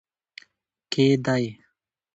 [0.91, 1.41] کې دی